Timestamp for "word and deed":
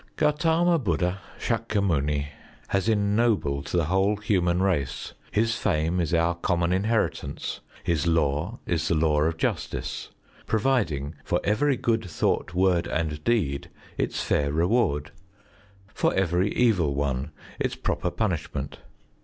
12.55-13.69